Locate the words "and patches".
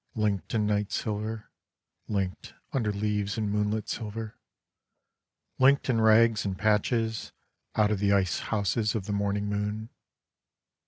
6.43-7.33